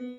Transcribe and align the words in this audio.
Здравей, 0.00 0.10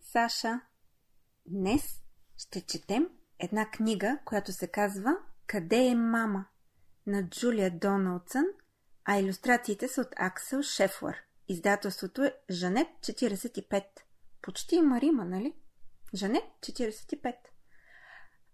Саша! 0.00 0.60
Днес 1.46 1.82
ще 2.38 2.66
четем 2.66 3.08
една 3.38 3.70
книга, 3.70 4.18
която 4.24 4.52
се 4.52 4.68
казва 4.68 5.16
Къде 5.46 5.86
е 5.86 5.94
мама? 5.94 6.46
на 7.06 7.28
Джулия 7.28 7.78
Доналдсън, 7.78 8.44
а 9.04 9.18
иллюстрациите 9.18 9.88
са 9.88 10.00
от 10.00 10.08
Аксел 10.16 10.62
Шефлър. 10.62 11.16
Издателството 11.48 12.24
е 12.24 12.36
Жанет 12.50 12.88
45. 13.00 13.84
Почти 14.42 14.76
има 14.76 15.00
Рима, 15.00 15.24
нали? 15.24 15.54
Жанет 16.14 16.44
45. 16.60 17.34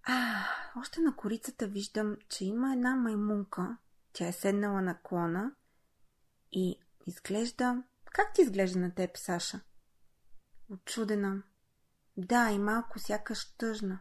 А, 0.03 0.45
още 0.81 1.01
на 1.01 1.17
корицата 1.17 1.67
виждам, 1.67 2.17
че 2.29 2.45
има 2.45 2.73
една 2.73 2.97
маймунка. 2.97 3.77
Тя 4.13 4.27
е 4.27 4.33
седнала 4.33 4.83
на 4.83 5.03
клона 5.03 5.55
и 6.53 6.81
изглежда... 7.07 7.83
Как 8.05 8.35
ти 8.35 8.43
изглежда 8.43 8.79
на 8.79 8.95
теб, 8.95 9.17
Саша? 9.17 9.61
Очудена. 10.71 11.43
Да, 12.17 12.51
и 12.51 12.59
малко 12.59 12.99
сякаш 12.99 13.57
тъжна. 13.57 14.01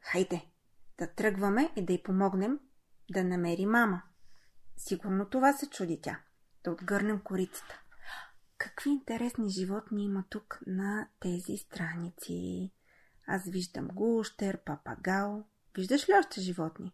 Хайде, 0.00 0.46
да 0.98 1.14
тръгваме 1.14 1.72
и 1.76 1.84
да 1.84 1.92
й 1.92 2.02
помогнем 2.02 2.60
да 3.10 3.24
намери 3.24 3.66
мама. 3.66 4.02
Сигурно 4.76 5.28
това 5.28 5.52
се 5.52 5.70
чуди 5.70 6.00
тя. 6.00 6.20
Да 6.64 6.70
отгърнем 6.70 7.20
корицата. 7.20 7.80
Какви 8.60 8.90
интересни 8.90 9.50
животни 9.50 10.04
има 10.04 10.24
тук 10.30 10.60
на 10.66 11.08
тези 11.20 11.56
страници. 11.56 12.70
Аз 13.26 13.44
виждам 13.44 13.88
гущер, 13.88 14.58
папагал. 14.64 15.44
Виждаш 15.76 16.08
ли 16.08 16.12
още 16.18 16.40
животни? 16.40 16.92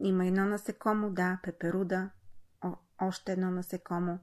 Има 0.00 0.26
едно 0.26 0.44
насекомо, 0.46 1.10
да, 1.10 1.38
пеперуда. 1.42 2.10
О, 2.60 2.74
още 3.00 3.32
едно 3.32 3.50
насекомо. 3.50 4.18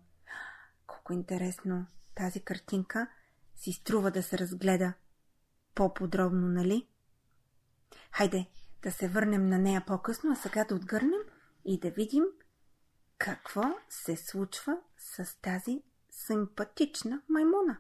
Колко 0.88 1.14
интересно. 1.14 1.86
Тази 2.16 2.42
картинка 2.42 3.08
си 3.56 3.72
струва 3.72 4.12
да 4.12 4.24
се 4.24 4.38
разгледа 4.38 4.94
по-подробно, 5.76 6.48
нали? 6.48 6.88
Хайде, 8.12 8.46
да 8.84 8.92
се 8.92 9.08
върнем 9.08 9.48
на 9.48 9.58
нея 9.58 9.84
по-късно, 9.88 10.32
а 10.32 10.36
сега 10.36 10.64
да 10.64 10.76
отгърнем 10.76 11.22
и 11.66 11.80
да 11.80 11.92
видим 11.92 12.24
какво 13.20 13.64
се 13.90 14.16
случва 14.16 14.78
с 14.98 15.42
тази 15.42 15.84
симпатична 16.12 17.22
маймуна. 17.30 17.78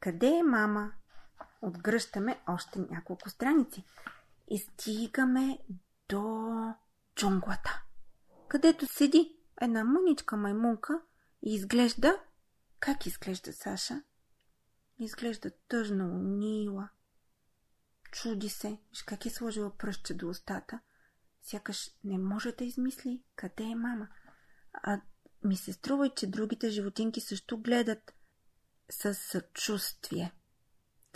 Къде 0.00 0.36
е 0.36 0.42
мама? 0.42 0.92
Отгръщаме 1.62 2.40
още 2.46 2.78
няколко 2.78 3.30
страници 3.30 3.84
и 4.48 4.58
стигаме 4.58 5.58
до 6.08 6.74
джунглата, 7.16 7.82
където 8.48 8.86
седи 8.86 9.36
една 9.60 9.84
мъничка 9.84 10.36
маймунка 10.36 11.00
и 11.42 11.54
изглежда... 11.54 12.20
Как 12.78 13.06
изглежда 13.06 13.52
Саша? 13.52 14.02
Изглежда 14.98 15.50
тъжно, 15.68 16.04
унила. 16.04 16.88
Чуди 18.12 18.48
се, 18.48 18.78
виж 18.90 19.02
как 19.02 19.26
е 19.26 19.30
сложила 19.30 19.70
пръстче 19.70 20.14
до 20.14 20.28
устата. 20.28 20.80
Сякаш 21.42 21.90
не 22.04 22.18
може 22.18 22.52
да 22.52 22.64
измисли 22.64 23.22
къде 23.36 23.64
е 23.64 23.74
мама. 23.74 24.08
А 24.72 25.00
ми 25.44 25.56
се 25.56 25.72
струва 25.72 26.14
че 26.14 26.30
другите 26.30 26.70
животинки 26.70 27.20
също 27.20 27.58
гледат 27.58 28.14
с 28.90 29.14
съчувствие. 29.14 30.32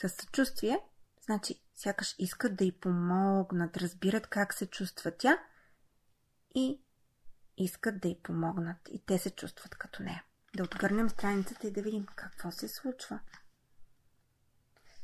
С 0.00 0.08
съчувствие, 0.08 0.80
значи 1.24 1.62
сякаш 1.74 2.14
искат 2.18 2.56
да 2.56 2.64
й 2.64 2.72
помогнат, 2.72 3.76
разбират 3.76 4.26
как 4.26 4.54
се 4.54 4.66
чувства 4.66 5.12
тя 5.18 5.38
и 6.54 6.80
искат 7.56 8.00
да 8.00 8.08
й 8.08 8.20
помогнат. 8.22 8.76
И 8.90 9.02
те 9.06 9.18
се 9.18 9.30
чувстват 9.30 9.74
като 9.74 10.02
нея. 10.02 10.24
Да 10.56 10.62
отгърнем 10.62 11.10
страницата 11.10 11.66
и 11.66 11.72
да 11.72 11.82
видим 11.82 12.06
какво 12.16 12.50
се 12.50 12.68
случва. 12.68 13.20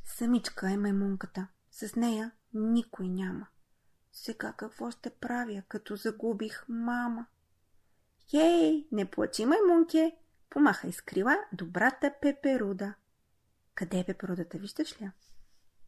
Самичка 0.05 0.71
е 0.71 0.77
маймунката. 0.77 1.49
С 1.71 1.97
нея 1.97 2.33
никой 2.55 3.09
няма. 3.09 3.47
Сега 4.13 4.53
какво 4.53 4.91
ще 4.91 5.11
правя, 5.11 5.63
като 5.69 5.97
загубих 5.97 6.65
мама? 6.69 7.27
Хей, 8.31 8.89
не 8.93 9.11
плачи, 9.11 9.47
маймунке! 9.47 10.17
Помаха 10.51 10.89
изкрила 10.89 11.37
добрата 11.53 12.15
пеперуда. 12.21 12.95
Къде 13.75 13.99
е 13.99 14.05
пеперудата, 14.05 14.59
виждаш 14.59 15.03
ли? 15.03 15.11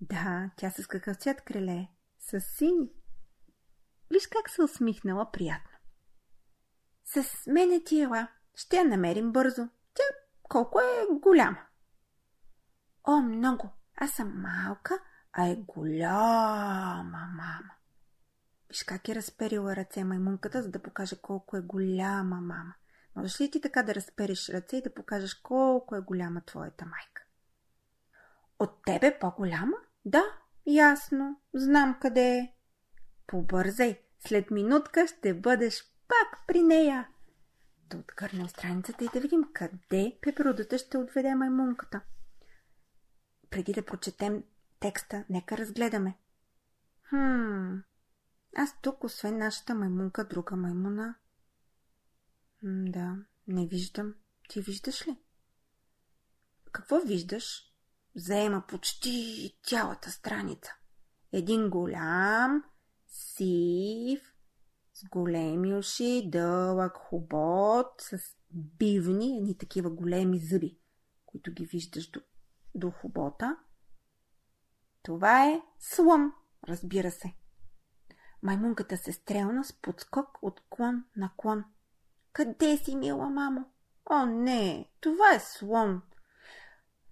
Да, 0.01 0.51
тя 0.57 0.71
с 0.71 0.87
какъв 0.87 1.17
цвят 1.17 1.41
криле? 1.41 1.89
С 2.19 2.41
сини. 2.41 2.93
Виж 4.11 4.27
как 4.27 4.51
се 4.51 4.63
усмихнала 4.63 5.31
приятно. 5.31 5.79
С 7.05 7.47
мене 7.47 7.85
ти 7.85 8.01
ела. 8.01 8.29
Ще 8.55 8.77
я 8.77 8.85
намерим 8.85 9.33
бързо. 9.33 9.69
Тя 9.95 10.03
колко 10.43 10.81
е 10.81 11.07
голяма? 11.21 11.67
О, 13.05 13.21
много. 13.21 13.71
Аз 13.97 14.11
съм 14.11 14.41
малка, 14.41 14.99
а 15.33 15.47
е 15.47 15.57
голяма 15.57 17.29
мама. 17.37 17.71
Виж 18.73 18.85
как 18.85 19.09
е 19.09 19.15
разперила 19.15 19.77
ръце 19.77 20.05
маймунката, 20.05 20.63
за 20.63 20.71
да 20.71 20.83
покаже 20.83 21.17
колко 21.23 21.57
е 21.57 21.61
голяма 21.61 22.41
мама. 22.41 22.75
Можеш 23.17 23.41
ли 23.41 23.51
ти 23.51 23.61
така 23.61 23.83
да 23.83 23.95
разпериш 23.95 24.49
ръце 24.49 24.77
и 24.77 24.83
да 24.83 24.95
покажеш 24.95 25.35
колко 25.35 25.97
е 25.97 26.01
голяма 26.01 26.41
твоята 26.41 26.85
майка? 26.85 27.23
От 28.59 28.85
тебе 28.87 29.19
по-голяма? 29.21 29.77
Да, 30.05 30.23
ясно. 30.67 31.41
Знам 31.55 31.99
къде 32.01 32.21
е. 32.21 32.55
Побързай, 33.27 34.01
след 34.19 34.51
минутка 34.51 35.07
ще 35.07 35.35
бъдеш 35.35 35.85
пак 36.09 36.47
при 36.47 36.63
нея. 36.63 37.09
Да 37.91 37.97
откърнем 37.97 38.49
страницата 38.49 39.05
и 39.05 39.09
да 39.15 39.21
видим 39.21 39.45
къде 39.53 40.19
пеперудата 40.23 40.79
ще 40.79 40.99
отведе 40.99 41.35
маймунката. 41.35 42.01
Преди 43.51 43.73
да 43.73 43.85
прочетем 43.85 44.43
текста, 44.81 45.25
нека 45.31 45.59
разгледаме. 45.59 46.19
Хм, 47.09 47.77
аз 48.57 48.81
тук, 48.83 49.05
освен 49.05 49.39
нашата 49.39 49.75
маймунка, 49.75 50.25
друга 50.25 50.57
маймуна. 50.57 51.15
М, 52.63 52.85
да, 52.91 53.17
не 53.47 53.67
виждам. 53.67 54.15
Ти 54.49 54.61
виждаш 54.61 55.07
ли? 55.07 55.17
Какво 56.73 57.01
виждаш? 57.01 57.73
Заема 58.15 58.65
почти 58.69 59.59
цялата 59.63 60.11
страница. 60.11 60.71
Един 61.33 61.71
голям, 61.71 62.65
сив, 63.07 64.35
с 64.95 65.09
големи 65.09 65.75
уши, 65.75 66.31
дълъг 66.31 66.97
хобот, 66.97 68.01
с 68.01 68.19
бивни, 68.51 69.37
едни 69.37 69.59
такива 69.59 69.91
големи 69.91 70.39
зъби, 70.39 70.79
които 71.27 71.53
ги 71.53 71.67
виждаш 71.67 72.11
до, 72.11 72.21
до 72.75 72.91
хобота. 72.91 73.57
Това 75.03 75.49
е 75.49 75.63
слон, 75.79 76.33
разбира 76.69 77.11
се. 77.11 77.35
Маймунката 78.43 78.97
се 78.97 79.13
стрелна 79.13 79.65
с 79.65 79.73
подскок 79.73 80.39
от 80.43 80.61
клон 80.71 81.05
на 81.17 81.31
клон. 81.37 81.65
Къде 82.33 82.77
си, 82.77 82.97
мила 82.97 83.31
мамо? 83.31 83.65
О, 84.11 84.27
не, 84.27 84.89
това 85.01 85.35
е 85.35 85.41
слон. 85.41 86.03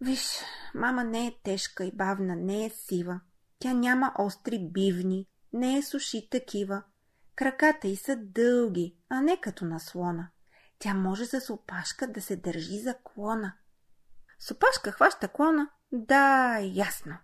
Виж, 0.00 0.28
мама 0.74 1.04
не 1.04 1.26
е 1.26 1.36
тежка 1.42 1.84
и 1.84 1.92
бавна, 1.96 2.36
не 2.36 2.64
е 2.64 2.70
сива. 2.70 3.20
Тя 3.58 3.72
няма 3.72 4.14
остри 4.18 4.58
бивни, 4.72 5.26
не 5.52 5.78
е 5.78 5.82
суши 5.82 6.28
такива. 6.30 6.82
Краката 7.34 7.88
й 7.88 7.96
са 7.96 8.16
дълги, 8.16 8.96
а 9.08 9.20
не 9.20 9.40
като 9.40 9.64
на 9.64 9.80
слона. 9.80 10.28
Тя 10.78 10.94
може 10.94 11.26
с 11.26 11.52
опашка 11.52 12.06
да 12.12 12.20
се 12.20 12.36
държи 12.36 12.78
за 12.78 12.94
клона. 13.04 13.52
С 14.38 14.50
опашка 14.50 14.92
хваща 14.92 15.28
клона? 15.28 15.68
Да, 15.92 16.58
ясно. 16.58 17.16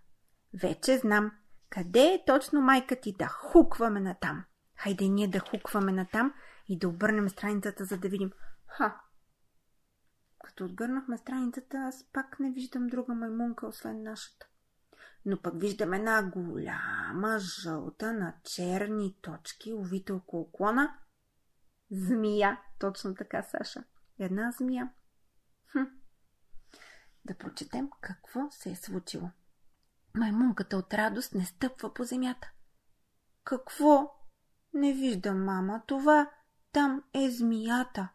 Вече 0.55 0.99
знам. 0.99 1.32
Къде 1.70 2.00
е 2.00 2.24
точно 2.26 2.60
майка 2.60 3.00
ти 3.00 3.16
да 3.18 3.26
хукваме 3.26 4.00
натам? 4.00 4.44
Хайде 4.76 5.08
ние 5.08 5.28
да 5.28 5.40
хукваме 5.40 5.92
натам 5.92 6.34
и 6.68 6.78
да 6.78 6.88
обърнем 6.88 7.28
страницата, 7.28 7.84
за 7.84 7.98
да 7.98 8.08
видим. 8.08 8.32
Ха! 8.66 9.00
Като 10.44 10.64
отгърнахме 10.64 11.18
страницата, 11.18 11.78
аз 11.78 12.04
пак 12.12 12.40
не 12.40 12.50
виждам 12.50 12.86
друга 12.86 13.14
маймунка, 13.14 13.66
освен 13.66 14.02
нашата. 14.02 14.46
Но 15.24 15.42
пък 15.42 15.60
виждам 15.60 15.92
една 15.92 16.30
голяма, 16.30 17.38
жълта, 17.38 18.12
на 18.12 18.34
черни 18.44 19.16
точки, 19.22 19.72
увита 19.72 20.14
около 20.14 20.52
клона. 20.52 20.98
Змия. 21.90 22.60
Точно 22.78 23.14
така, 23.14 23.42
Саша. 23.42 23.84
Една 24.18 24.52
змия. 24.52 24.92
Хм. 25.72 25.84
Да 27.24 27.38
прочетем 27.38 27.90
какво 28.00 28.50
се 28.50 28.70
е 28.70 28.76
случило. 28.76 29.30
Маймунката 30.16 30.76
от 30.76 30.94
радост 30.94 31.34
не 31.34 31.44
стъпва 31.44 31.94
по 31.94 32.04
земята. 32.04 32.50
Какво? 33.44 34.14
Не 34.74 34.92
виждам, 34.92 35.44
мама. 35.44 35.82
Това 35.86 36.30
там 36.72 37.02
е 37.14 37.30
змията. 37.30 38.08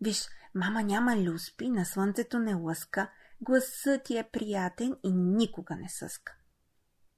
Виж, 0.00 0.28
мама 0.54 0.82
няма 0.82 1.16
люспи, 1.16 1.68
на 1.68 1.84
слънцето 1.84 2.38
не 2.38 2.54
лъска, 2.54 3.08
Гласът 3.40 4.04
ти 4.04 4.18
е 4.18 4.30
приятен 4.32 4.96
и 5.02 5.12
никога 5.12 5.76
не 5.76 5.88
съска. 5.88 6.36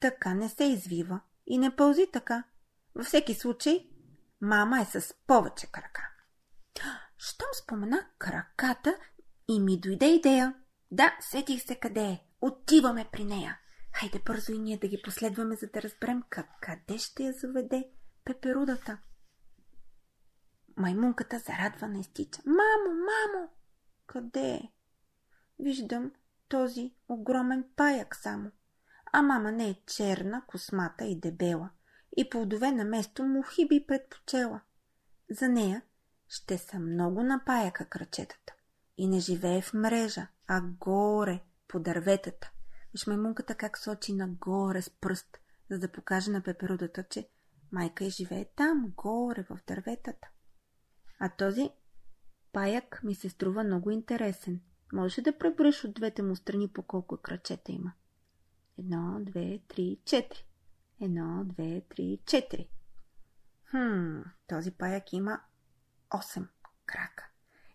Така 0.00 0.34
не 0.34 0.48
се 0.48 0.64
извива 0.64 1.20
и 1.46 1.58
не 1.58 1.76
пълзи 1.76 2.06
така. 2.12 2.44
Във 2.94 3.06
всеки 3.06 3.34
случай, 3.34 3.90
мама 4.40 4.80
е 4.80 4.84
с 4.84 5.14
повече 5.26 5.66
крака. 5.66 6.08
Щом 7.18 7.48
спомена 7.62 8.06
краката 8.18 8.96
и 9.48 9.60
ми 9.60 9.80
дойде 9.80 10.06
идея. 10.06 10.54
Да, 10.90 11.16
сетих 11.20 11.62
се 11.62 11.74
къде 11.74 12.04
е. 12.04 12.24
Отиваме 12.40 13.08
при 13.12 13.24
нея. 13.24 13.58
Хайде 13.92 14.18
бързо 14.26 14.52
и 14.52 14.58
ние 14.58 14.78
да 14.78 14.88
ги 14.88 15.02
последваме, 15.04 15.56
за 15.56 15.66
да 15.66 15.82
разберем 15.82 16.22
как, 16.28 16.46
къде 16.60 16.98
ще 16.98 17.22
я 17.22 17.32
заведе 17.32 17.90
пеперудата. 18.24 18.98
Маймунката 20.76 21.38
зарадвана 21.38 21.98
изтича. 21.98 22.42
Мамо, 22.46 22.94
мамо! 22.94 23.48
Къде 24.06 24.50
е? 24.50 24.72
Виждам 25.58 26.12
този 26.48 26.94
огромен 27.08 27.64
паяк 27.76 28.16
само. 28.16 28.50
А 29.12 29.22
мама 29.22 29.52
не 29.52 29.68
е 29.68 29.82
черна, 29.86 30.42
космата 30.46 31.04
и 31.04 31.20
дебела. 31.20 31.70
И 32.16 32.30
плодове 32.30 32.72
на 32.72 32.84
место 32.84 33.24
мухи 33.24 33.68
би 33.68 33.86
предпочела. 33.86 34.60
За 35.30 35.48
нея 35.48 35.82
ще 36.28 36.58
са 36.58 36.78
много 36.78 37.22
на 37.22 37.44
паяка 37.46 37.84
крачетата. 37.84 38.52
И 38.96 39.08
не 39.08 39.20
живее 39.20 39.62
в 39.62 39.74
мрежа, 39.74 40.26
а 40.46 40.60
горе, 40.60 41.42
по 41.68 41.80
дърветата. 41.80 42.50
Виж 42.92 43.06
маймунката 43.06 43.54
как 43.54 43.78
сочи 43.78 44.12
нагоре 44.12 44.82
с 44.82 44.90
пръст, 44.90 45.38
за 45.70 45.78
да 45.78 45.92
покаже 45.92 46.30
на 46.30 46.42
пеперудата, 46.42 47.04
че 47.04 47.28
майка 47.72 48.04
и 48.04 48.10
живее 48.10 48.44
там, 48.56 48.92
горе, 48.96 49.42
в 49.42 49.58
дърветата. 49.66 50.28
А 51.18 51.28
този 51.28 51.70
паяк 52.52 53.00
ми 53.04 53.14
се 53.14 53.28
струва 53.28 53.64
много 53.64 53.90
интересен. 53.90 54.60
Може 54.92 55.22
да 55.22 55.38
преброиш 55.38 55.84
от 55.84 55.94
двете 55.94 56.22
му 56.22 56.36
страни 56.36 56.68
по 56.68 56.82
колко 56.82 57.16
крачета 57.16 57.72
има. 57.72 57.92
Едно, 58.78 59.18
две, 59.20 59.60
три, 59.68 59.98
четири. 60.04 60.44
Едно, 61.00 61.44
две, 61.44 61.80
три, 61.80 62.18
четири. 62.26 62.68
Хм, 63.70 64.20
този 64.46 64.70
паяк 64.70 65.12
има 65.12 65.40
8 66.10 66.48
крака. 66.86 67.28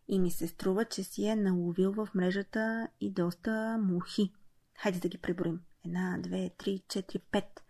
И 0.07 0.19
ми 0.19 0.31
се 0.31 0.47
струва, 0.47 0.85
че 0.85 1.03
си 1.03 1.25
е 1.25 1.35
наловил 1.35 1.93
в 1.93 2.09
мрежата 2.15 2.87
и 2.99 3.11
доста 3.11 3.77
мухи. 3.81 4.33
Хайде 4.77 4.99
да 4.99 5.07
ги 5.07 5.17
преброим. 5.17 5.59
Една, 5.85 6.17
две, 6.19 6.51
три, 6.57 6.83
четири, 6.87 7.19
пет. 7.31 7.63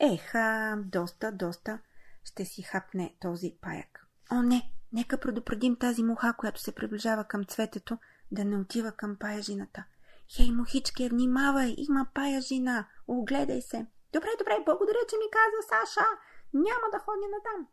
Еха, 0.00 0.76
доста, 0.86 1.32
доста 1.32 1.78
ще 2.24 2.44
си 2.44 2.62
хапне 2.62 3.16
този 3.20 3.56
паяк. 3.60 4.06
О, 4.32 4.42
не! 4.42 4.72
Нека 4.92 5.20
предупредим 5.20 5.76
тази 5.76 6.02
муха, 6.02 6.34
която 6.38 6.60
се 6.60 6.74
приближава 6.74 7.24
към 7.24 7.44
цветето, 7.44 7.98
да 8.30 8.44
не 8.44 8.56
отива 8.56 8.92
към 8.92 9.16
паяжината. 9.16 9.84
Хей, 10.36 10.50
мухички, 10.50 11.08
внимавай, 11.08 11.74
има 11.78 12.06
паяжина. 12.14 12.86
Огледай 13.08 13.62
се. 13.62 13.86
Добре, 14.12 14.28
добре, 14.38 14.58
благодаря, 14.64 14.98
че 15.08 15.16
ми 15.16 15.24
каза 15.30 15.68
Саша. 15.68 16.06
Няма 16.54 16.86
да 16.92 16.98
ходя 16.98 17.26
натам. 17.36 17.68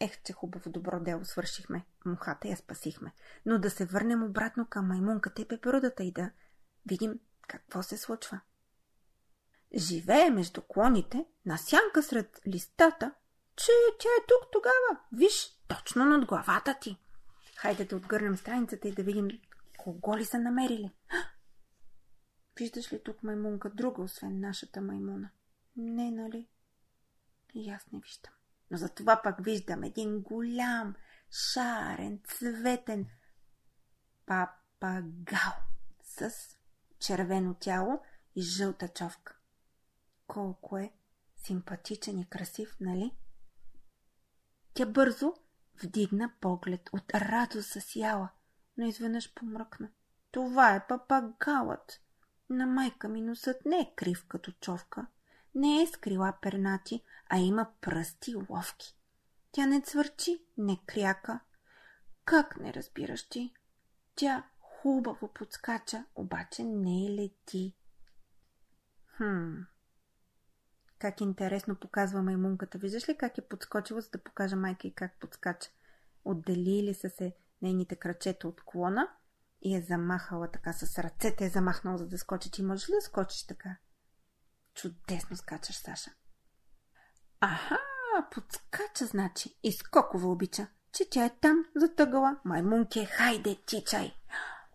Ех, 0.00 0.22
че 0.22 0.32
хубаво 0.32 0.70
добро 0.70 1.00
дело 1.00 1.24
свършихме. 1.24 1.86
Мухата 2.06 2.48
я 2.48 2.56
спасихме. 2.56 3.12
Но 3.46 3.58
да 3.58 3.70
се 3.70 3.84
върнем 3.84 4.22
обратно 4.22 4.66
към 4.66 4.86
маймунката 4.86 5.42
и 5.42 5.48
пеперудата 5.48 6.04
и 6.04 6.12
да 6.12 6.30
видим 6.86 7.18
какво 7.50 7.82
се 7.82 7.96
случва. 7.96 8.40
Живее 9.76 10.30
между 10.30 10.62
клоните, 10.62 11.24
на 11.46 11.58
сянка 11.58 12.02
сред 12.02 12.40
листата, 12.46 13.12
че 13.56 13.72
тя 13.98 14.08
е 14.08 14.26
тук 14.28 14.50
тогава. 14.52 15.00
Виж, 15.12 15.58
точно 15.68 16.04
над 16.04 16.24
главата 16.24 16.78
ти. 16.80 16.96
Хайде 17.56 17.84
да 17.84 17.96
отгърнем 17.96 18.36
страницата 18.36 18.88
и 18.88 18.92
да 18.92 19.02
видим 19.02 19.28
кого 19.78 20.16
ли 20.16 20.24
са 20.24 20.38
намерили. 20.38 20.90
Виждаш 22.58 22.92
ли 22.92 23.02
тук 23.02 23.22
маймунка 23.22 23.70
друга, 23.70 24.02
освен 24.02 24.40
нашата 24.40 24.80
маймуна? 24.80 25.30
Не, 25.76 26.10
нали? 26.10 26.48
И 27.54 27.70
аз 27.70 27.92
не 27.92 28.00
виждам. 28.00 28.32
Но 28.70 28.76
за 28.76 28.88
това 28.88 29.20
пък 29.22 29.44
виждам 29.44 29.82
един 29.82 30.20
голям, 30.20 30.94
шарен, 31.52 32.20
цветен 32.24 33.06
папагал 34.26 35.52
с 36.02 36.30
червено 37.00 37.54
тяло 37.54 38.00
и 38.36 38.42
жълта 38.42 38.88
човка. 38.88 39.36
Колко 40.26 40.78
е 40.78 40.92
симпатичен 41.36 42.18
и 42.18 42.28
красив, 42.28 42.76
нали? 42.80 43.16
Тя 44.74 44.86
бързо 44.86 45.34
вдигна 45.82 46.32
поглед 46.40 46.90
от 46.92 47.14
радост 47.14 47.72
засяла, 47.72 48.28
но 48.76 48.86
изведнъж 48.86 49.34
помръкна. 49.34 49.90
Това 50.30 50.74
е 50.74 50.86
папагалът. 50.86 52.00
На 52.50 52.66
майка 52.66 53.08
ми 53.08 53.20
носът 53.20 53.64
не 53.64 53.80
е 53.80 53.92
крив 53.96 54.26
като 54.28 54.52
човка, 54.52 55.06
не 55.54 55.82
е 55.82 55.86
с 55.86 55.90
крила 55.90 56.34
пернати, 56.42 57.02
а 57.28 57.38
има 57.38 57.70
пръсти 57.80 58.34
ловки. 58.34 58.96
Тя 59.52 59.66
не 59.66 59.80
цвърчи, 59.80 60.44
не 60.58 60.80
кряка. 60.86 61.40
Как 62.24 62.56
не 62.60 62.74
разбираш 62.74 63.28
ти? 63.28 63.54
Тя 64.14 64.49
хубаво 64.82 65.28
подскача, 65.28 66.04
обаче 66.14 66.64
не 66.64 67.10
лети. 67.10 67.76
Хм. 69.16 69.66
Как 70.98 71.20
интересно 71.20 71.74
показва 71.74 72.22
маймунката. 72.22 72.78
Виждаш 72.78 73.08
ли 73.08 73.16
как 73.16 73.38
е 73.38 73.48
подскочила, 73.48 74.00
за 74.00 74.10
да 74.10 74.18
покаже 74.18 74.56
майка 74.56 74.88
и 74.88 74.94
как 74.94 75.20
подскача? 75.20 75.70
Отделили 76.24 76.94
са 76.94 77.10
се 77.10 77.36
нейните 77.62 77.96
крачета 77.96 78.48
от 78.48 78.62
клона 78.64 79.08
и 79.62 79.76
е 79.76 79.82
замахала 79.82 80.50
така 80.50 80.72
с 80.72 80.98
ръцете, 80.98 81.44
е 81.44 81.48
замахнала 81.48 81.98
за 81.98 82.08
да 82.08 82.18
скочи. 82.18 82.50
Ти 82.50 82.62
можеш 82.62 82.88
ли 82.88 82.92
да 82.92 83.00
скочиш 83.00 83.46
така? 83.46 83.76
Чудесно 84.74 85.36
скачаш, 85.36 85.76
Саша. 85.76 86.10
Аха, 87.40 87.78
подскача, 88.30 89.06
значи. 89.06 89.58
И 89.62 89.72
скокова 89.72 90.28
обича, 90.28 90.66
тя 91.10 91.24
е 91.24 91.36
там, 91.40 91.64
затъгала. 91.76 92.40
Маймунке, 92.44 93.04
хайде, 93.04 93.56
тичай! 93.66 94.19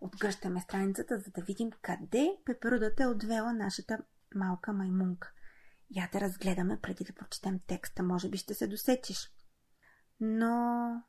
Отгръщаме 0.00 0.60
страницата, 0.60 1.18
за 1.18 1.30
да 1.30 1.42
видим 1.42 1.70
къде 1.82 2.38
пеперудата 2.44 3.02
е 3.02 3.06
отвела 3.06 3.52
нашата 3.52 3.98
малка 4.34 4.72
маймунка. 4.72 5.32
Я 5.90 6.08
да 6.12 6.20
разгледаме 6.20 6.80
преди 6.80 7.04
да 7.04 7.12
прочетем 7.12 7.60
текста. 7.66 8.02
Може 8.02 8.30
би 8.30 8.38
ще 8.38 8.54
се 8.54 8.66
досетиш. 8.66 9.30
Но... 10.20 11.02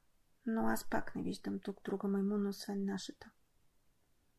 Но 0.46 0.68
аз 0.68 0.90
пак 0.90 1.16
не 1.16 1.24
виждам 1.24 1.60
тук 1.60 1.78
друга 1.84 2.08
маймуна, 2.08 2.50
освен 2.50 2.86
нашата. 2.86 3.30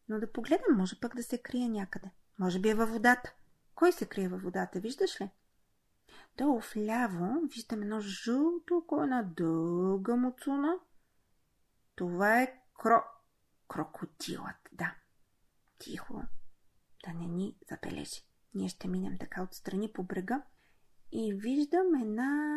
Но 0.08 0.20
да 0.20 0.32
погледам, 0.32 0.76
може 0.76 1.00
пък 1.00 1.16
да 1.16 1.22
се 1.22 1.42
крие 1.42 1.68
някъде. 1.68 2.10
Може 2.38 2.60
би 2.60 2.68
е 2.68 2.74
във 2.74 2.90
водата. 2.90 3.34
Кой 3.74 3.92
се 3.92 4.06
крие 4.06 4.28
във 4.28 4.42
водата, 4.42 4.80
виждаш 4.80 5.20
ли? 5.20 5.30
Долу 6.36 6.60
вляво 6.74 7.40
виждам 7.54 7.82
едно 7.82 8.00
жълто, 8.00 8.84
кой 8.86 9.04
една 9.04 9.22
дълга 9.22 10.16
муцуна. 10.16 10.74
Това 11.94 12.42
е 12.42 12.62
кро... 12.74 13.02
крокодилът, 13.68 14.56
да. 14.72 14.94
Тихо, 15.78 16.22
да 17.04 17.14
не 17.14 17.26
ни 17.26 17.56
забележи. 17.70 18.22
Ние 18.54 18.68
ще 18.68 18.88
минем 18.88 19.18
така 19.18 19.42
отстрани 19.42 19.92
по 19.92 20.02
брега 20.02 20.42
и 21.12 21.34
виждам 21.34 21.94
една 22.02 22.50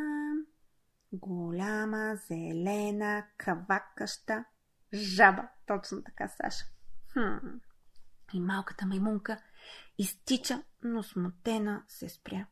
голяма, 1.14 2.16
зелена, 2.16 3.26
кавакаща 3.38 4.46
жаба. 4.94 5.50
Точно 5.68 6.04
така, 6.04 6.28
Саша. 6.28 6.66
Хм. 7.14 7.48
И 8.34 8.40
малката 8.40 8.86
маймунка 8.86 9.42
изтича, 9.98 10.64
но 10.84 11.04
смутена 11.04 11.84
се 11.88 12.10
спря. 12.10 12.46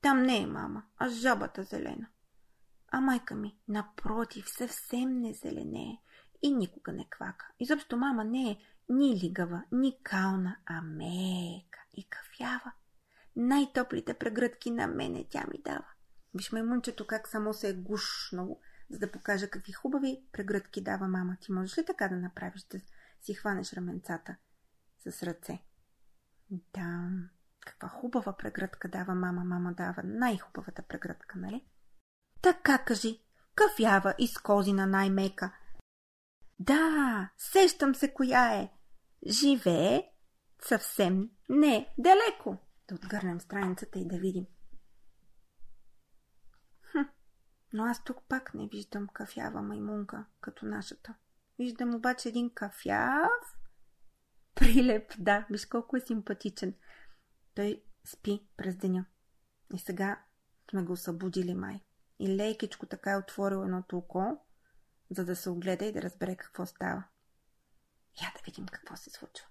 Там 0.00 0.22
не 0.22 0.42
е 0.42 0.46
мама, 0.46 0.82
а 0.96 1.08
жабата 1.08 1.64
зелена. 1.64 2.06
А 2.88 3.00
майка 3.00 3.34
ми, 3.34 3.58
напротив, 3.68 4.44
съвсем 4.48 5.20
не 5.20 5.32
зеленее 5.32 6.02
и 6.42 6.54
никога 6.54 6.92
не 6.92 7.08
квака. 7.10 7.48
Изобщо 7.60 7.96
мама 7.96 8.24
не 8.24 8.50
е 8.50 8.58
ни 8.88 9.20
лигава, 9.24 9.62
ни 9.72 9.98
кална, 10.02 10.56
а 10.66 10.82
мека 10.82 11.78
и 11.94 12.08
кафява. 12.08 12.72
Най-топлите 13.36 14.14
прегръдки 14.14 14.70
на 14.70 14.86
мене 14.86 15.26
тя 15.30 15.44
ми 15.52 15.62
дава. 15.64 15.86
Виж 16.34 16.52
маймунчето 16.52 17.06
как 17.06 17.28
само 17.28 17.54
се 17.54 17.68
е 17.68 17.74
гушнало, 17.74 18.60
за 18.90 18.98
да 18.98 19.12
покаже 19.12 19.50
какви 19.50 19.72
хубави 19.72 20.22
прегръдки 20.32 20.80
дава 20.80 21.08
мама. 21.08 21.36
Ти 21.40 21.52
можеш 21.52 21.78
ли 21.78 21.84
така 21.84 22.08
да 22.08 22.16
направиш, 22.16 22.62
да 22.62 22.80
си 23.20 23.34
хванеш 23.34 23.72
раменцата 23.72 24.36
с 24.98 25.22
ръце? 25.22 25.62
Да, 26.50 27.08
каква 27.60 27.88
хубава 27.88 28.32
прегръдка 28.32 28.88
дава 28.88 29.14
мама. 29.14 29.44
Мама 29.44 29.72
дава 29.72 30.02
най-хубавата 30.04 30.82
прегръдка, 30.82 31.38
нали? 31.38 31.66
Така 32.42 32.78
кажи, 32.78 33.22
кафява 33.54 34.14
и 34.18 34.28
скозина 34.28 34.86
най-мека. 34.86 35.52
Да, 36.58 37.30
сещам 37.36 37.94
се 37.94 38.14
коя 38.14 38.54
е. 38.54 38.72
Живее 39.26 40.02
съвсем 40.62 41.30
не 41.48 41.94
далеко. 41.98 42.56
Да 42.88 42.94
отгърнем 42.94 43.40
страницата 43.40 43.98
и 43.98 44.08
да 44.08 44.18
видим. 44.18 44.46
Хм, 46.82 47.02
но 47.72 47.84
аз 47.84 48.04
тук 48.04 48.18
пак 48.28 48.54
не 48.54 48.68
виждам 48.68 49.08
кафява 49.08 49.62
маймунка, 49.62 50.26
като 50.40 50.66
нашата. 50.66 51.14
Виждам 51.58 51.94
обаче 51.94 52.28
един 52.28 52.54
кафяв 52.54 53.30
Прилеп, 54.54 55.12
да, 55.18 55.46
виж 55.50 55.66
колко 55.66 55.96
е 55.96 56.00
симпатичен. 56.00 56.74
Той 57.54 57.82
спи 58.04 58.48
през 58.56 58.76
деня. 58.76 59.06
И 59.74 59.78
сега 59.78 60.24
сме 60.70 60.82
го 60.82 60.96
събудили 60.96 61.54
май. 61.54 61.80
И 62.18 62.36
лейкичко 62.36 62.86
така 62.86 63.12
е 63.12 63.16
отворил 63.16 63.56
едното 63.56 63.98
око, 63.98 64.38
за 65.10 65.24
да 65.24 65.36
се 65.36 65.50
огледа 65.50 65.84
и 65.84 65.92
да 65.92 66.02
разбере 66.02 66.36
какво 66.36 66.66
става. 66.66 67.04
Я 68.22 68.32
да 68.36 68.42
видим 68.44 68.66
какво 68.66 68.96
се 68.96 69.10
случва. 69.10 69.46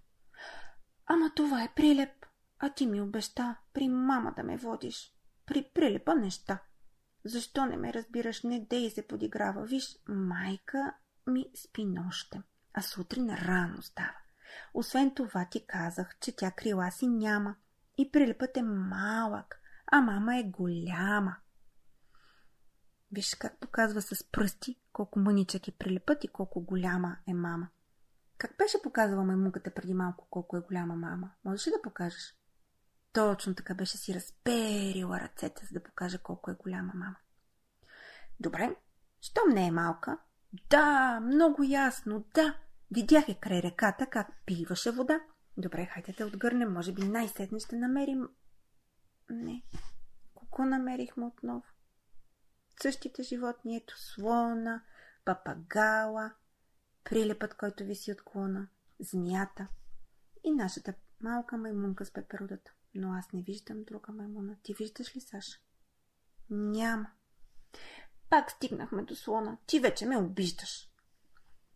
Ама 1.05 1.31
това 1.35 1.63
е 1.63 1.73
прилеп. 1.75 2.25
А 2.59 2.69
ти 2.69 2.87
ми 2.87 3.01
обеща 3.01 3.55
при 3.73 3.89
мама 3.89 4.33
да 4.35 4.43
ме 4.43 4.57
водиш. 4.57 5.13
При 5.45 5.69
прилепа 5.73 6.15
неща. 6.15 6.59
Защо 7.25 7.65
не 7.65 7.77
ме 7.77 7.93
разбираш? 7.93 8.43
Не 8.43 8.59
дей 8.59 8.89
се 8.89 9.07
подиграва. 9.07 9.65
Виж, 9.65 9.97
майка 10.07 10.93
ми 11.27 11.45
спи 11.55 11.85
нощем, 11.85 12.43
а 12.73 12.81
сутрин 12.81 13.29
рано 13.29 13.81
става. 13.81 14.17
Освен 14.73 15.15
това 15.15 15.45
ти 15.51 15.65
казах, 15.67 16.17
че 16.19 16.35
тя 16.35 16.51
крила 16.51 16.91
си 16.91 17.07
няма 17.07 17.55
и 17.97 18.11
прилепът 18.11 18.57
е 18.57 18.63
малък, 18.63 19.59
а 19.87 20.01
мама 20.01 20.37
е 20.37 20.43
голяма. 20.43 21.35
Виж 23.15 23.35
как 23.35 23.57
показва 23.57 24.01
с 24.01 24.23
пръсти 24.31 24.75
колко 24.93 25.19
мъничък 25.19 25.67
е 25.67 25.71
прилепът 25.71 26.23
и 26.23 26.27
колко 26.27 26.61
голяма 26.61 27.17
е 27.27 27.33
мама. 27.33 27.67
Как 28.37 28.57
беше 28.57 28.81
показала 28.81 29.23
маймунката 29.23 29.73
преди 29.73 29.93
малко 29.93 30.27
колко 30.29 30.57
е 30.57 30.61
голяма 30.61 30.95
мама? 30.95 31.31
Можеш 31.45 31.67
ли 31.67 31.71
да 31.71 31.81
покажеш? 31.81 32.35
Точно 33.13 33.55
така 33.55 33.73
беше 33.73 33.97
си 33.97 34.13
разперила 34.13 35.19
ръцете, 35.19 35.65
за 35.65 35.73
да 35.73 35.83
покаже 35.83 36.17
колко 36.17 36.51
е 36.51 36.53
голяма 36.53 36.91
мама. 36.95 37.15
Добре, 38.39 38.75
щом 39.21 39.49
не 39.49 39.67
е 39.67 39.71
малка? 39.71 40.17
Да, 40.69 41.19
много 41.19 41.63
ясно, 41.63 42.25
да. 42.33 42.57
Видях 42.91 43.29
е 43.29 43.39
край 43.39 43.61
реката 43.61 44.05
как 44.05 44.27
пиваше 44.45 44.91
вода. 44.91 45.19
Добре, 45.57 45.85
хайде 45.85 46.13
да 46.13 46.25
отгърнем, 46.25 46.73
може 46.73 46.93
би 46.93 47.07
най-сетне 47.07 47.59
ще 47.59 47.75
намерим... 47.75 48.29
Не, 49.29 49.63
колко 50.33 50.65
намерихме 50.65 51.25
отново? 51.25 51.63
Същите 52.81 53.23
животни, 53.23 53.77
ето 53.77 53.99
слона, 53.99 54.83
папагала, 55.25 56.31
прилепът, 57.03 57.53
който 57.53 57.83
виси 57.83 58.11
от 58.11 58.21
клона, 58.21 58.67
змията 58.99 59.67
и 60.43 60.51
нашата 60.51 60.93
малка 61.21 61.57
маймунка 61.57 62.05
с 62.05 62.13
пеперудата. 62.13 62.71
Но 62.95 63.13
аз 63.13 63.33
не 63.33 63.41
виждам 63.41 63.83
друга 63.83 64.11
маймуна. 64.11 64.55
Ти 64.63 64.73
виждаш 64.73 65.15
ли, 65.15 65.21
Саша? 65.21 65.59
Няма. 66.49 67.07
Пак 68.29 68.51
стигнахме 68.51 69.03
до 69.03 69.15
слона. 69.15 69.57
Ти 69.67 69.79
вече 69.79 70.05
ме 70.05 70.17
обиждаш. 70.17 70.89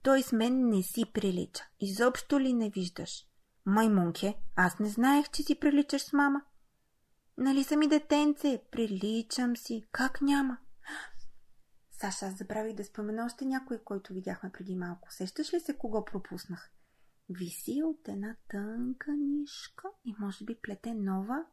Той 0.04 0.24
с 0.24 0.32
мен 0.32 0.70
не 0.70 0.84
си 0.84 1.06
прилича. 1.14 1.64
Изобщо 1.80 2.40
ли 2.40 2.54
не 2.54 2.70
виждаш? 2.70 3.26
Маймунке, 3.66 4.38
аз 4.56 4.80
не 4.80 4.90
знаех, 4.90 5.30
че 5.30 5.44
си 5.44 5.60
приличаш 5.60 6.02
с 6.02 6.14
мама. 6.14 6.42
Нали 7.38 7.64
са 7.64 7.78
ми 7.78 7.88
детенце? 7.88 8.62
Приличам 8.72 9.58
си. 9.58 9.88
Как 9.92 10.22
няма? 10.22 10.58
Саша, 12.02 12.26
аз 12.26 12.38
забравих 12.38 12.76
да 12.76 12.84
спомена 12.84 13.26
още 13.26 13.46
някой, 13.46 13.84
който 13.84 14.14
видяхме 14.14 14.52
преди 14.52 14.76
малко. 14.76 15.14
Сещаш 15.14 15.54
ли 15.54 15.60
се 15.60 15.78
кого 15.78 16.06
пропуснах? 16.06 16.72
Виси 17.30 17.84
от 17.84 18.08
една 18.08 18.36
тънка 18.50 19.12
нишка 19.12 19.88
и 20.06 20.16
може 20.20 20.46
би 20.46 20.62
плете 20.62 20.94
нова 20.94 21.46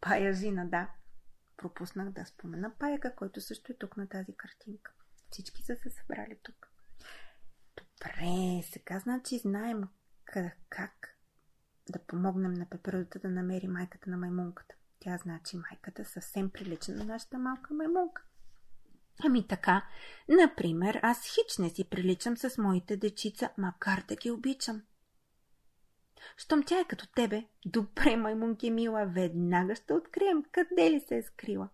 паяжина, 0.00 0.68
да. 0.68 0.90
Пропуснах 1.56 2.10
да 2.10 2.24
спомена 2.24 2.74
паяка, 2.78 3.16
който 3.16 3.40
също 3.40 3.72
е 3.72 3.76
тук 3.76 3.96
на 3.96 4.08
тази 4.08 4.36
картинка. 4.36 4.92
Всички 5.30 5.62
са 5.62 5.76
се 5.76 5.90
събрали 5.90 6.38
тук. 6.42 6.68
Добре, 7.76 8.62
сега 8.62 8.98
значи 8.98 9.38
знаем 9.38 9.88
как 10.68 11.18
да 11.90 11.98
помогнем 11.98 12.52
на 12.52 12.68
пеперудата 12.68 13.18
да 13.18 13.28
намери 13.28 13.68
майката 13.68 14.10
на 14.10 14.16
маймунката. 14.16 14.74
Тя 15.00 15.16
значи 15.16 15.56
майката 15.56 16.04
съвсем 16.04 16.50
прилича 16.50 16.92
на 16.92 17.04
нашата 17.04 17.38
малка 17.38 17.74
маймунка. 17.74 18.24
Ами 19.24 19.46
така, 19.46 19.88
например, 20.28 21.00
аз 21.02 21.24
хич 21.24 21.58
не 21.58 21.70
си 21.70 21.84
приличам 21.84 22.36
с 22.36 22.58
моите 22.58 22.96
дечица, 22.96 23.50
макар 23.58 24.04
да 24.08 24.16
ги 24.16 24.30
обичам. 24.30 24.82
Щом 26.36 26.62
тя 26.62 26.80
е 26.80 26.84
като 26.84 27.06
тебе, 27.06 27.44
добре, 27.66 28.16
маймунки 28.16 28.70
мила, 28.70 29.06
веднага 29.06 29.74
ще 29.74 29.92
открием 29.92 30.42
къде 30.52 30.90
ли 30.90 31.00
се 31.00 31.16
е 31.16 31.22
скрила. 31.22 31.68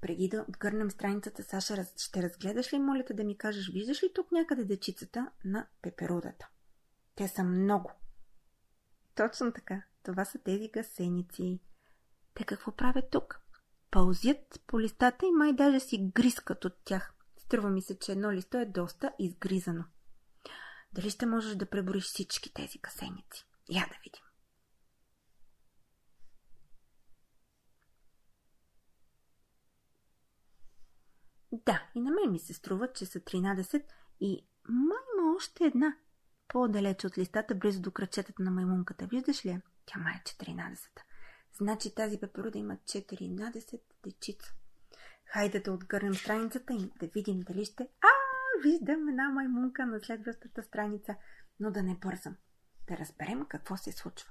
Преди 0.00 0.28
да 0.28 0.44
отгърнем 0.48 0.90
страницата, 0.90 1.42
Саша, 1.42 1.84
ще 1.96 2.22
разгледаш 2.22 2.72
ли, 2.72 2.78
моля 2.78 3.04
да 3.10 3.24
ми 3.24 3.38
кажеш, 3.38 3.70
виждаш 3.72 4.02
ли 4.02 4.12
тук 4.14 4.32
някъде 4.32 4.64
дечицата 4.64 5.30
на 5.44 5.66
пеперудата? 5.82 6.48
Те 7.14 7.28
са 7.28 7.44
много. 7.44 7.92
Точно 9.14 9.52
така. 9.52 9.82
Това 10.02 10.24
са 10.24 10.38
тези 10.38 10.68
гасеници. 10.68 11.60
Те 12.34 12.44
какво 12.44 12.72
правят 12.72 13.10
тук? 13.10 13.39
Пълзят 13.90 14.62
по 14.66 14.80
листата 14.80 15.26
и 15.26 15.32
май 15.32 15.52
даже 15.52 15.80
си 15.80 16.10
грискат 16.14 16.64
от 16.64 16.74
тях. 16.84 17.14
Струва 17.38 17.70
ми 17.70 17.82
се, 17.82 17.98
че 17.98 18.12
едно 18.12 18.32
листо 18.32 18.56
е 18.56 18.64
доста 18.64 19.12
изгризано. 19.18 19.84
Дали 20.92 21.10
ще 21.10 21.26
можеш 21.26 21.56
да 21.56 21.70
пребориш 21.70 22.04
всички 22.04 22.54
тези 22.54 22.78
касеници? 22.78 23.46
Я 23.70 23.86
да 23.86 23.96
видим. 24.04 24.22
Да, 31.52 31.88
и 31.94 32.00
на 32.00 32.10
мен 32.10 32.32
ми 32.32 32.38
се 32.38 32.54
струва, 32.54 32.92
че 32.92 33.06
са 33.06 33.20
13 33.20 33.84
и 34.20 34.46
май 34.68 34.98
има 35.18 35.36
още 35.36 35.64
една. 35.64 35.96
По-далеч 36.48 37.04
от 37.04 37.18
листата, 37.18 37.54
близо 37.54 37.80
до 37.80 37.90
кръчетата 37.90 38.42
на 38.42 38.50
маймунката. 38.50 39.06
Виждаш 39.06 39.46
ли? 39.46 39.60
Тя 39.86 39.98
май 39.98 40.14
е 40.14 40.22
14-та. 40.28 41.02
Значи 41.52 41.94
тази 41.94 42.20
пеперуда 42.20 42.58
има 42.58 42.76
14 42.76 43.80
дечица. 44.04 44.54
Хайде 45.24 45.60
да 45.60 45.72
отгърнем 45.72 46.14
страницата 46.14 46.72
и 46.72 46.90
да 47.00 47.06
видим 47.06 47.40
дали 47.40 47.64
ще... 47.64 47.82
А, 47.82 48.08
виждам 48.62 49.08
една 49.08 49.28
маймунка 49.28 49.86
на 49.86 50.00
следващата 50.00 50.62
страница, 50.62 51.14
но 51.60 51.70
да 51.70 51.82
не 51.82 51.94
бързам. 51.94 52.36
Да 52.88 52.96
разберем 52.96 53.46
какво 53.48 53.76
се 53.76 53.92
случва. 53.92 54.30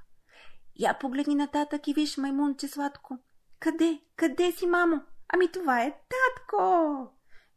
Я 0.76 1.00
погледни 1.00 1.36
нататък 1.36 1.88
и 1.88 1.94
виж 1.94 2.18
маймунче 2.18 2.68
сладко. 2.68 3.20
Къде? 3.60 4.02
Къде 4.16 4.52
си, 4.52 4.68
мамо? 4.68 5.02
Ами 5.34 5.52
това 5.52 5.84
е 5.84 5.92
татко! 6.10 7.12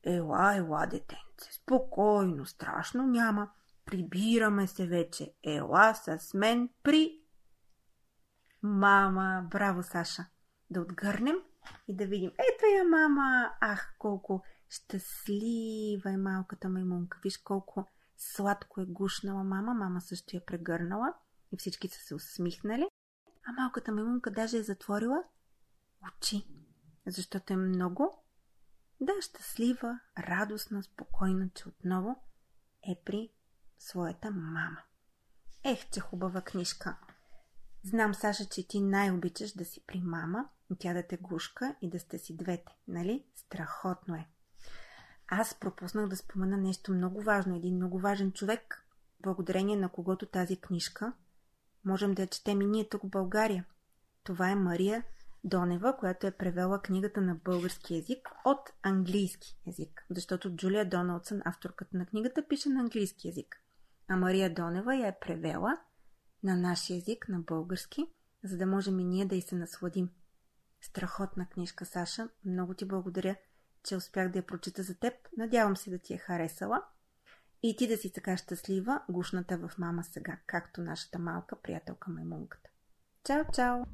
Ела, 0.05 0.57
ела, 0.57 0.87
детенце, 0.87 1.53
спокойно, 1.53 2.47
страшно 2.47 3.07
няма. 3.07 3.51
Прибираме 3.85 4.67
се 4.67 4.87
вече. 4.87 5.35
Ела 5.43 5.95
с 5.95 6.35
мен 6.35 6.69
при... 6.83 7.22
Мама, 8.63 9.49
браво, 9.51 9.83
Саша. 9.83 10.27
Да 10.71 10.81
отгърнем 10.81 11.37
и 11.89 11.97
да 11.97 12.07
видим. 12.07 12.31
Ето 12.31 12.67
я, 12.67 12.85
мама! 12.85 13.51
Ах, 13.61 13.95
колко 13.99 14.45
щастлива 14.69 16.11
е 16.11 16.17
малката 16.17 16.69
маймунка. 16.69 17.19
Виж 17.23 17.39
колко 17.39 17.87
сладко 18.17 18.81
е 18.81 18.87
гушнала 18.87 19.45
мама. 19.45 19.75
Мама 19.75 20.01
също 20.01 20.37
я 20.37 20.47
прегърнала 20.47 21.15
и 21.53 21.57
всички 21.57 21.89
са 21.89 22.01
се 22.01 22.15
усмихнали. 22.15 22.87
А 23.47 23.53
малката 23.53 23.93
маймунка 23.93 24.31
даже 24.31 24.57
е 24.57 24.63
затворила 24.63 25.25
очи, 26.09 26.47
защото 27.07 27.53
е 27.53 27.57
много 27.57 28.25
да 29.01 29.13
щастлива, 29.21 30.01
радостна, 30.19 30.83
спокойна, 30.83 31.51
че 31.55 31.69
отново 31.69 32.23
е 32.89 33.03
при 33.05 33.31
своята 33.79 34.31
мама. 34.31 34.79
Ех, 35.65 35.91
че 35.91 36.01
хубава 36.01 36.41
книжка! 36.43 36.97
Знам, 37.85 38.15
Саша, 38.15 38.45
че 38.45 38.69
ти 38.69 38.81
най-обичаш 38.81 39.53
да 39.53 39.65
си 39.65 39.81
при 39.87 40.01
мама, 40.01 40.49
тя 40.79 40.93
да 40.95 41.07
те 41.07 41.17
гушка 41.17 41.75
и 41.83 41.91
да 41.91 42.01
сте 42.01 42.19
си 42.19 42.37
двете, 42.37 42.77
нали? 42.89 43.25
Страхотно 43.35 44.15
е! 44.15 44.29
Аз 45.29 45.55
пропуснах 45.55 46.09
да 46.09 46.17
спомена 46.17 46.57
нещо 46.57 46.93
много 46.93 47.23
важно, 47.23 47.57
един 47.57 47.75
много 47.77 47.99
важен 47.99 48.33
човек, 48.33 48.87
благодарение 49.23 49.77
на 49.77 49.89
когото 49.89 50.27
тази 50.27 50.57
книжка 50.57 51.13
можем 51.85 52.15
да 52.15 52.23
я 52.23 52.29
четем 52.29 52.61
и 52.61 52.67
ние 52.67 52.89
тук 52.89 53.03
в 53.03 53.09
България. 53.09 53.65
Това 54.25 54.51
е 54.51 54.55
Мария 54.55 55.05
Донева, 55.45 55.97
която 55.97 56.27
е 56.27 56.31
превела 56.31 56.83
книгата 56.83 57.21
на 57.21 57.35
български 57.35 57.95
язик 57.95 58.29
от 58.45 58.71
английски 58.83 59.59
язик, 59.67 60.07
защото 60.11 60.57
Джулия 60.57 60.89
Доналдсън, 60.89 61.43
авторката 61.45 61.97
на 61.97 62.07
книгата, 62.07 62.49
пише 62.49 62.69
на 62.69 62.81
английски 62.81 63.29
язик. 63.29 63.63
А 64.09 64.17
Мария 64.17 64.55
Донева 64.55 64.97
я 64.97 65.07
е 65.07 65.19
превела 65.21 65.77
на 66.43 66.57
нашия 66.57 66.97
език, 66.97 67.29
на 67.29 67.41
български, 67.41 68.07
за 68.45 68.57
да 68.57 68.67
можем 68.67 69.01
и 69.01 69.05
ние 69.05 69.27
да 69.27 69.37
и 69.37 69.43
се 69.43 69.55
насладим. 69.55 70.11
Страхотна 70.81 71.47
книжка, 71.49 71.87
Саша. 71.87 72.29
Много 72.45 72.75
ти 72.75 72.85
благодаря, 72.85 73.37
че 73.83 73.97
успях 73.97 74.31
да 74.31 74.39
я 74.39 74.47
прочита 74.47 74.83
за 74.83 74.95
теб. 74.95 75.15
Надявам 75.37 75.77
се 75.77 75.91
да 75.91 75.99
ти 75.99 76.15
е 76.15 76.19
харесала. 76.19 76.83
И 77.63 77.77
ти 77.77 77.89
да 77.89 77.97
си 77.97 78.13
така 78.13 78.37
щастлива, 78.37 79.03
гушната 79.09 79.59
в 79.59 79.79
мама 79.79 80.05
сега, 80.05 80.39
както 80.47 80.81
нашата 80.81 81.19
малка 81.19 81.57
приятелка 81.63 82.11
Маймунката. 82.11 82.71
Чао, 83.25 83.45
чао! 83.55 83.85